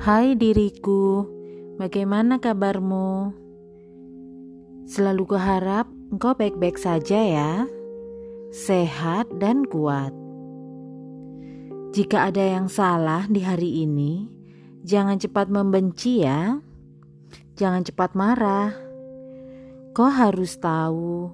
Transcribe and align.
Hai 0.00 0.32
diriku, 0.32 1.28
bagaimana 1.76 2.40
kabarmu? 2.40 3.36
Selalu 4.88 5.28
kuharap 5.28 5.92
engkau 6.08 6.32
baik-baik 6.32 6.80
saja 6.80 7.20
ya, 7.20 7.68
sehat 8.48 9.28
dan 9.36 9.68
kuat. 9.68 10.08
Jika 11.92 12.32
ada 12.32 12.40
yang 12.40 12.72
salah 12.72 13.28
di 13.28 13.44
hari 13.44 13.84
ini, 13.84 14.24
jangan 14.88 15.20
cepat 15.20 15.52
membenci 15.52 16.24
ya. 16.24 16.56
Jangan 17.60 17.84
cepat 17.84 18.16
marah. 18.16 18.72
Kau 19.92 20.08
harus 20.08 20.56
tahu, 20.56 21.28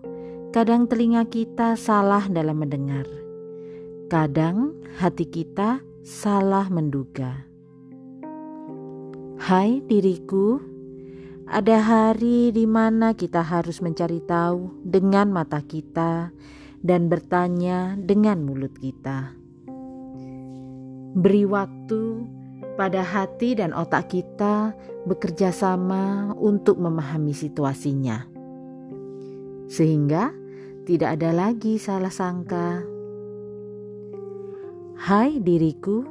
kadang 0.50 0.90
telinga 0.90 1.22
kita 1.30 1.78
salah 1.78 2.26
dalam 2.26 2.66
mendengar. 2.66 3.06
Kadang 4.10 4.74
hati 4.98 5.22
kita 5.22 5.78
salah 6.02 6.66
menduga. 6.66 7.55
Hai 9.46 9.78
diriku, 9.78 10.58
ada 11.46 11.78
hari 11.78 12.50
di 12.50 12.66
mana 12.66 13.14
kita 13.14 13.46
harus 13.46 13.78
mencari 13.78 14.18
tahu 14.18 14.82
dengan 14.82 15.30
mata 15.30 15.62
kita 15.62 16.34
dan 16.82 17.06
bertanya 17.06 17.94
dengan 17.94 18.42
mulut 18.42 18.74
kita. 18.74 19.38
Beri 21.14 21.46
waktu 21.46 22.26
pada 22.74 23.06
hati 23.06 23.54
dan 23.54 23.70
otak 23.70 24.10
kita 24.10 24.74
bekerja 25.06 25.54
sama 25.54 26.34
untuk 26.34 26.82
memahami 26.82 27.30
situasinya, 27.30 28.26
sehingga 29.70 30.34
tidak 30.90 31.22
ada 31.22 31.30
lagi 31.30 31.78
salah 31.78 32.10
sangka. 32.10 32.82
Hai 35.06 35.38
diriku, 35.38 36.02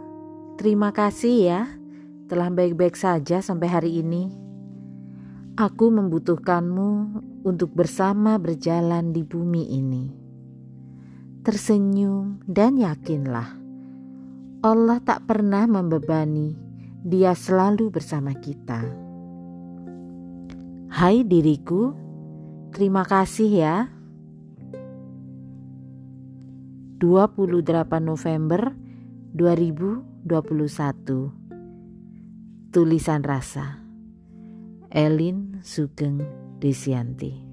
terima 0.55 0.95
kasih 0.95 1.35
ya 1.43 1.83
telah 2.25 2.49
baik-baik 2.49 2.97
saja 2.97 3.41
sampai 3.41 3.67
hari 3.69 4.01
ini. 4.01 4.33
Aku 5.55 5.93
membutuhkanmu 5.93 6.89
untuk 7.45 7.71
bersama 7.71 8.35
berjalan 8.41 9.13
di 9.15 9.23
bumi 9.23 9.63
ini. 9.71 10.11
Tersenyum 11.45 12.41
dan 12.49 12.81
yakinlah, 12.81 13.53
Allah 14.65 14.97
tak 15.05 15.29
pernah 15.29 15.69
membebani, 15.69 16.57
Dia 17.05 17.37
selalu 17.37 17.93
bersama 17.93 18.33
kita. 18.33 18.81
Hai 20.89 21.21
diriku, 21.21 21.93
terima 22.73 23.05
kasih 23.05 23.51
ya. 23.53 23.85
28 26.97 27.61
November 28.01 28.73
2021 29.37 31.44
Tulisan 32.75 33.23
Rasa. 33.23 33.79
Elin 34.91 35.63
Sugeng 35.63 36.19
Desianti 36.59 37.44